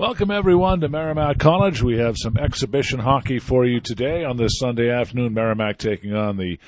[0.00, 1.82] Welcome everyone to Merrimack College.
[1.82, 5.34] We have some exhibition hockey for you today on this Sunday afternoon.
[5.34, 6.58] Merrimack taking on the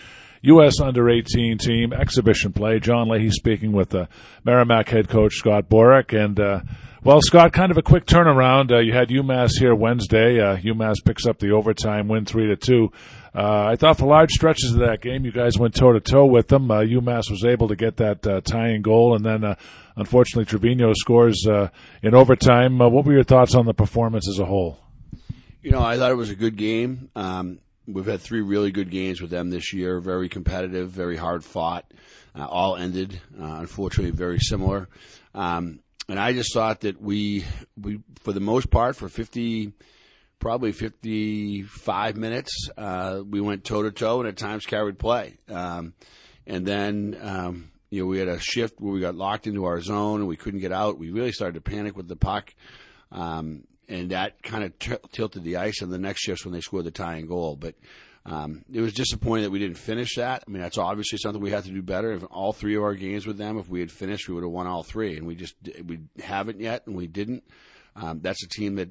[0.43, 0.81] U.S.
[0.81, 2.79] Under 18 team exhibition play.
[2.79, 4.11] John Leahy speaking with the
[4.45, 6.13] Merrimack head coach Scott Borek.
[6.13, 6.61] And, uh,
[7.05, 8.71] well, Scott, kind of a quick turnaround.
[8.71, 10.41] Uh, you had UMass here Wednesday.
[10.41, 12.93] Uh, UMass picks up the overtime win 3 to 2.
[13.35, 16.27] Uh, I thought for large stretches of that game, you guys went toe to toe
[16.27, 16.71] with them.
[16.71, 19.57] Uh, UMass was able to get that uh, tying goal, and then uh,
[19.97, 21.45] unfortunately Trevino scores
[22.03, 22.79] in overtime.
[22.79, 24.79] What were your thoughts on the performance as a whole?
[25.61, 27.11] You know, I thought it was a good game.
[27.17, 29.99] Um, we've had three really good games with them this year.
[29.99, 31.85] Very competitive, very hard fought.
[32.37, 34.89] All ended, unfortunately, very similar.
[35.35, 37.45] Um, and I just thought that we,
[37.81, 39.73] we, for the most part, for 50,
[40.39, 42.69] probably 55 minutes.
[42.77, 45.39] Uh, we went toe to toe and at times carried play.
[45.49, 45.95] Um,
[46.47, 49.81] and then, um, you know, we had a shift where we got locked into our
[49.81, 50.99] zone and we couldn't get out.
[50.99, 52.53] We really started to panic with the puck.
[53.13, 56.61] Um, and that kind of t- tilted the ice on the next shift when they
[56.61, 57.57] scored the tying goal.
[57.57, 57.75] But
[58.25, 60.45] um, it was disappointing that we didn't finish that.
[60.47, 62.13] I mean, that's obviously something we have to do better.
[62.13, 64.53] If all three of our games with them, if we had finished, we would have
[64.53, 67.43] won all three, and we just we haven't yet, and we didn't.
[67.97, 68.91] Um, that's a team that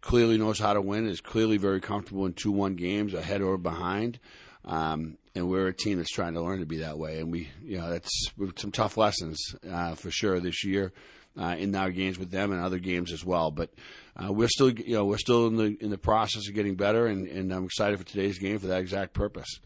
[0.00, 3.58] clearly knows how to win, is clearly very comfortable in 2 1 games, ahead or
[3.58, 4.18] behind.
[4.64, 7.20] Um, and we're a team that's trying to learn to be that way.
[7.20, 8.10] And we, you know, that's
[8.56, 9.38] some tough lessons
[9.70, 10.92] uh, for sure this year
[11.40, 13.50] uh, in our games with them and other games as well.
[13.50, 13.70] But
[14.16, 17.06] uh, we're still, you know, we're still in the in the process of getting better,
[17.06, 19.60] and, and I'm excited for today's game for that exact purpose.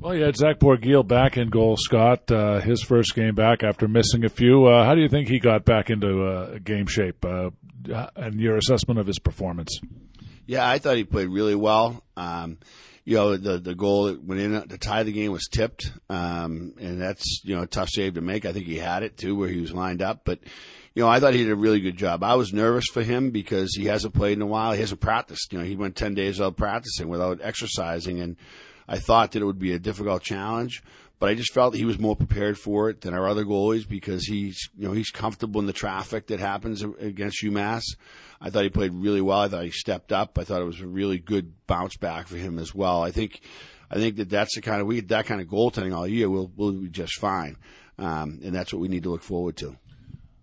[0.00, 2.30] Well, you had Zach Borgiel back in goal, Scott.
[2.30, 4.66] Uh, his first game back after missing a few.
[4.66, 7.24] Uh, how do you think he got back into uh, game shape?
[7.24, 7.50] Uh,
[8.16, 9.80] and your assessment of his performance?
[10.46, 12.02] Yeah, I thought he played really well.
[12.16, 12.58] Um,
[13.04, 16.74] you know, the the goal that went in to tie the game was tipped, um,
[16.80, 18.46] and that's you know a tough save to make.
[18.46, 20.40] I think he had it too, where he was lined up, but.
[20.96, 22.22] You know, I thought he did a really good job.
[22.22, 24.70] I was nervous for him because he hasn't played in a while.
[24.74, 25.52] He hasn't practiced.
[25.52, 28.20] You know, he went 10 days without practicing, without exercising.
[28.20, 28.36] And
[28.86, 30.84] I thought that it would be a difficult challenge
[31.18, 34.26] but I just felt he was more prepared for it than our other goalies because
[34.26, 37.82] he's you know he's comfortable in the traffic that happens against UMass.
[38.40, 39.40] I thought he played really well.
[39.40, 40.38] I thought he stepped up.
[40.38, 43.02] I thought it was a really good bounce back for him as well.
[43.02, 43.40] I think
[43.90, 46.28] I think that that's the kind of we that kind of goaltending all year.
[46.28, 47.56] We'll we'll be just fine,
[47.98, 49.76] um, and that's what we need to look forward to.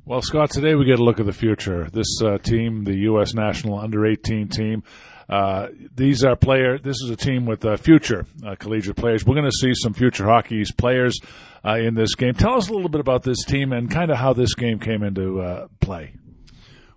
[0.03, 1.88] Well, Scott, today we get a look at the future.
[1.91, 3.35] This uh, team, the U.S.
[3.35, 4.84] national under 18 team,
[5.29, 6.79] uh, these are player.
[6.79, 9.23] This is a team with uh, future uh, collegiate players.
[9.23, 11.19] We're going to see some future hockey's players
[11.63, 12.34] uh, in this game.
[12.34, 15.03] Tell us a little bit about this team and kind of how this game came
[15.03, 16.16] into uh, play.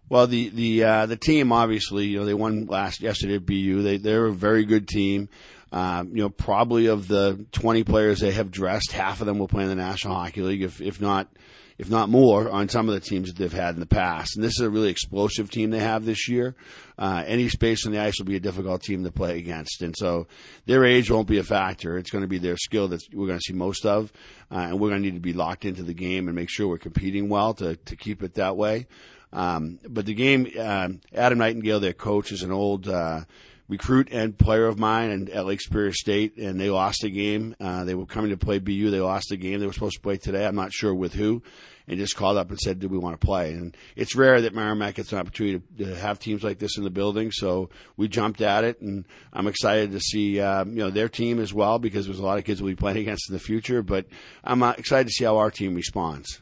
[0.08, 3.82] Well, the the the team obviously, you know, they won last yesterday at BU.
[3.82, 5.28] They they're a very good team.
[5.72, 9.48] Um, you know, probably of the 20 players they have dressed, half of them will
[9.48, 11.28] play in the National Hockey League, if if not
[11.78, 14.36] if not more, on some of the teams that they've had in the past.
[14.36, 16.54] And this is a really explosive team they have this year.
[16.96, 19.82] Uh, any space on the ice will be a difficult team to play against.
[19.82, 20.26] And so
[20.66, 21.98] their age won't be a factor.
[21.98, 24.12] It's going to be their skill that we're going to see most of.
[24.50, 26.68] Uh, and we're going to need to be locked into the game and make sure
[26.68, 28.86] we're competing well to, to keep it that way.
[29.32, 33.22] Um, but the game, uh, Adam Nightingale, their coach, is an old, uh,
[33.68, 37.56] recruit and player of mine and at Lake Superior State, and they lost a game.
[37.58, 38.90] Uh, they were coming to play BU.
[38.90, 39.60] They lost a game.
[39.60, 40.46] They were supposed to play today.
[40.46, 41.42] I'm not sure with who,
[41.88, 44.54] and just called up and said, "Do we want to play?" And it's rare that
[44.54, 48.08] Merrimack gets an opportunity to, to have teams like this in the building, so we
[48.08, 51.78] jumped at it, and I'm excited to see uh, you know their team as well
[51.78, 53.82] because there's a lot of kids we'll be playing against in the future.
[53.82, 54.06] But
[54.42, 56.40] I'm uh, excited to see how our team responds.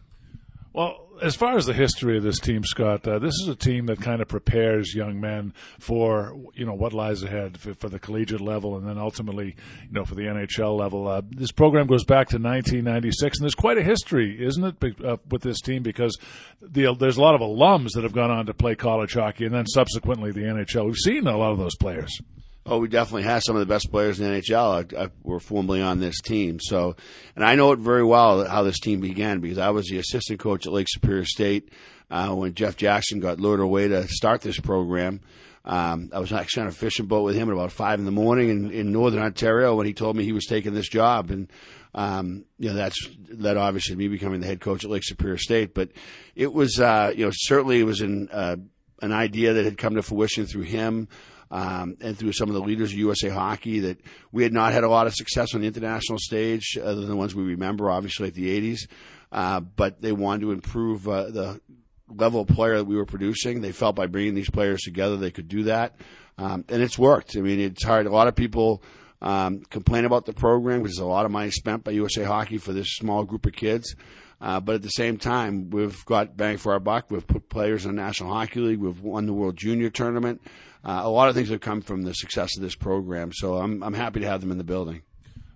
[0.74, 3.86] Well, as far as the history of this team, Scott, uh, this is a team
[3.86, 7.98] that kind of prepares young men for you know what lies ahead for, for, the
[7.98, 11.06] collegiate level, and then ultimately, you know, for the NHL level.
[11.06, 15.18] Uh, this program goes back to 1996, and there's quite a history, isn't it, uh,
[15.30, 16.16] with this team because
[16.62, 19.54] the, there's a lot of alums that have gone on to play college hockey, and
[19.54, 20.86] then subsequently the NHL.
[20.86, 22.18] We've seen a lot of those players.
[22.64, 24.96] Oh, we definitely have some of the best players in the NHL.
[24.96, 26.94] I, I, we're formerly on this team, so
[27.34, 30.38] and I know it very well how this team began because I was the assistant
[30.38, 31.72] coach at Lake Superior State
[32.08, 35.20] uh, when Jeff Jackson got lured away to start this program.
[35.64, 38.10] Um, I was actually on a fishing boat with him at about five in the
[38.12, 41.50] morning in, in northern Ontario when he told me he was taking this job, and
[41.96, 45.75] um, you know that's led obviously me becoming the head coach at Lake Superior State.
[45.75, 45.90] But
[46.37, 48.56] it was uh, you know certainly it was an uh,
[49.00, 51.08] an idea that had come to fruition through him
[51.52, 54.00] um, and through some of the leaders of USA Hockey that
[54.32, 57.16] we had not had a lot of success on the international stage, other than the
[57.16, 58.88] ones we remember, obviously, like the 80s.
[59.31, 61.60] Uh, but they wanted to improve uh, the
[62.08, 63.60] level of player that we were producing.
[63.60, 65.94] They felt by bringing these players together they could do that.
[66.38, 67.37] Um, and it's worked.
[67.37, 68.06] I mean, it's hard.
[68.06, 68.82] A lot of people
[69.20, 72.56] um, complain about the program because there's a lot of money spent by USA Hockey
[72.56, 73.94] for this small group of kids.
[74.42, 77.10] Uh, but at the same time, we've got bang for our buck.
[77.10, 78.80] We've put players in the National Hockey League.
[78.80, 80.42] We've won the World Junior Tournament.
[80.84, 83.30] Uh, a lot of things have come from the success of this program.
[83.32, 85.02] So I'm, I'm happy to have them in the building.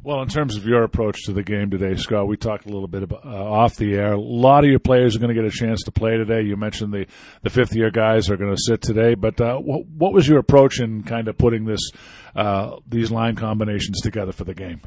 [0.05, 2.87] Well, in terms of your approach to the game today, Scott, we talked a little
[2.87, 4.13] bit about, uh, off the air.
[4.13, 6.43] A lot of your players are going to get a chance to play today.
[6.43, 7.09] You mentioned the,
[7.43, 10.39] the fifth year guys are going to sit today, but uh, what, what, was your
[10.39, 11.91] approach in kind of putting this
[12.37, 14.81] uh, these line combinations together for the game?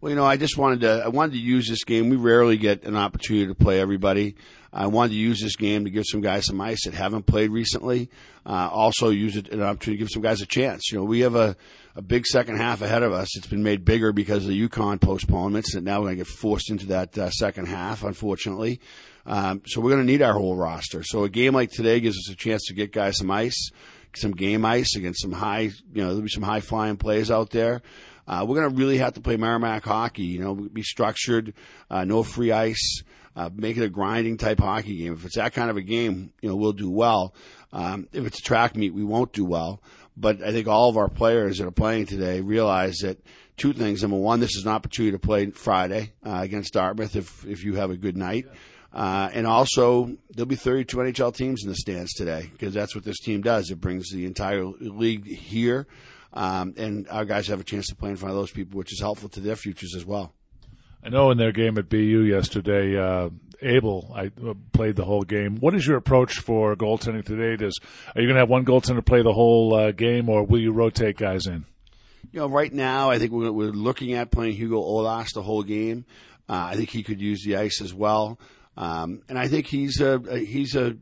[0.00, 2.08] Well, you know, I just wanted to I wanted to use this game.
[2.08, 4.34] We rarely get an opportunity to play everybody.
[4.72, 7.50] I wanted to use this game to give some guys some ice that haven't played
[7.50, 8.08] recently.
[8.46, 10.90] Uh, also, use it an opportunity to give some guys a chance.
[10.90, 11.54] You know, we have a
[11.96, 13.36] a big second half ahead of us.
[13.36, 16.28] It's been made bigger because of the UConn postponements, and now we're going to get
[16.28, 18.80] forced into that uh, second half, unfortunately.
[19.26, 21.02] Um, so we're going to need our whole roster.
[21.02, 23.70] So a game like today gives us a chance to get guys some ice,
[24.16, 27.50] some game ice against some high, you know, there'll be some high flying plays out
[27.50, 27.82] there.
[28.30, 30.22] Uh, we're going to really have to play Merrimack hockey.
[30.22, 31.52] You know, be structured,
[31.90, 33.02] uh, no free ice,
[33.34, 35.14] uh, make it a grinding type hockey game.
[35.14, 37.34] If it's that kind of a game, you know, we'll do well.
[37.72, 39.82] Um, if it's a track meet, we won't do well.
[40.16, 43.18] But I think all of our players that are playing today realize that
[43.56, 44.02] two things.
[44.02, 47.74] Number one, this is an opportunity to play Friday uh, against Dartmouth if if you
[47.74, 48.46] have a good night.
[48.92, 53.04] Uh, and also, there'll be 32 NHL teams in the stands today because that's what
[53.04, 53.70] this team does.
[53.70, 55.86] It brings the entire league here.
[56.32, 58.92] Um, and our guys have a chance to play in front of those people, which
[58.92, 60.32] is helpful to their futures as well.
[61.02, 63.30] I know in their game at BU yesterday, uh,
[63.62, 65.56] Abel I uh, played the whole game.
[65.56, 67.56] What is your approach for goaltending today?
[67.56, 67.78] Does
[68.14, 70.72] are you going to have one goaltender play the whole uh, game, or will you
[70.72, 71.64] rotate guys in?
[72.32, 75.62] You know, right now I think we're, we're looking at playing Hugo Ollas the whole
[75.62, 76.04] game.
[76.48, 78.38] Uh, I think he could use the ice as well,
[78.76, 80.96] um, and I think he's a he's a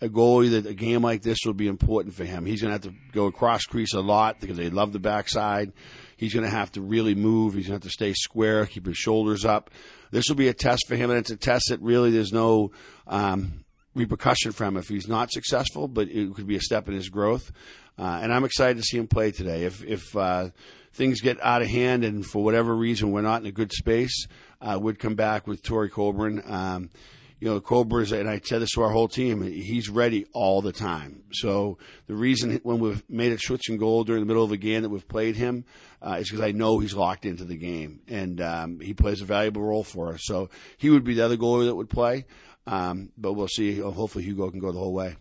[0.00, 2.44] a goalie that a game like this will be important for him.
[2.44, 5.72] He's going to have to go across crease a lot because they love the backside.
[6.16, 7.54] He's going to have to really move.
[7.54, 9.70] He's going to have to stay square, keep his shoulders up.
[10.10, 12.70] This will be a test for him, and it's a test that really there's no
[13.06, 13.64] um,
[13.94, 17.50] repercussion from if he's not successful, but it could be a step in his growth.
[17.98, 19.64] Uh, and I'm excited to see him play today.
[19.64, 20.50] If if uh,
[20.92, 24.26] things get out of hand and for whatever reason we're not in a good space,
[24.60, 26.42] uh, would come back with Tori Colburn.
[26.46, 26.90] Um,
[27.38, 30.72] you know, Cobras, and I said this to our whole team, he's ready all the
[30.72, 31.24] time.
[31.32, 34.56] So the reason when we've made a switch and goal during the middle of a
[34.56, 35.64] game that we've played him
[36.00, 39.26] uh, is because I know he's locked into the game and um, he plays a
[39.26, 40.20] valuable role for us.
[40.24, 40.48] So
[40.78, 42.24] he would be the other goalie that would play,
[42.66, 43.80] um, but we'll see.
[43.80, 45.16] Hopefully Hugo can go the whole way.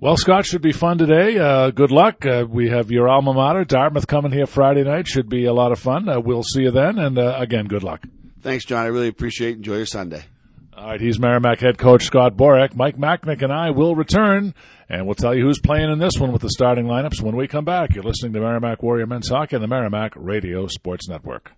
[0.00, 1.38] Well, Scott, should be fun today.
[1.38, 2.24] Uh, good luck.
[2.24, 5.06] Uh, we have your alma mater, Dartmouth, coming here Friday night.
[5.06, 6.08] Should be a lot of fun.
[6.08, 6.98] Uh, we'll see you then.
[6.98, 8.02] And uh, again, good luck.
[8.40, 8.84] Thanks, John.
[8.84, 9.56] I really appreciate it.
[9.56, 10.24] Enjoy your Sunday.
[10.80, 12.74] All right, he's Merrimack head coach Scott Borek.
[12.74, 14.54] Mike Macknick and I will return,
[14.88, 17.46] and we'll tell you who's playing in this one with the starting lineups when we
[17.48, 17.94] come back.
[17.94, 21.52] You're listening to Merrimack Warrior Men's Hockey on the Merrimack Radio Sports Network.